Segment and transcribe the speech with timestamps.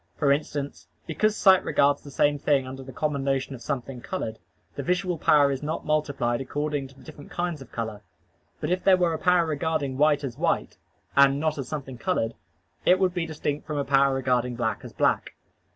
[0.17, 4.39] For instance, because sight regards the visible thing under the common notion of something colored,
[4.73, 8.01] the visual power is not multiplied according to the different kinds of color:
[8.59, 10.79] but if there were a power regarding white as white,
[11.15, 12.33] and not as something colored,
[12.83, 15.35] it would be distinct from a power regarding black as black.